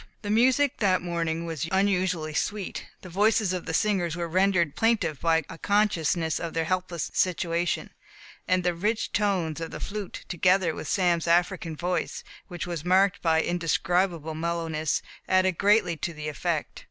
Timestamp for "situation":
7.13-7.91